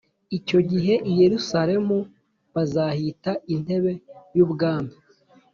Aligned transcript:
Icyo 0.37 0.59
gihe 0.69 0.93
i 1.09 1.11
Yerusalemu 1.21 1.97
bazahita 2.53 3.31
intebe 3.53 3.91
y 4.35 4.39
ubwami 4.45 4.93